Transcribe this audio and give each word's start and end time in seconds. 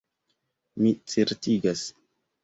Mi 0.85 0.93
certigas. 1.13 1.83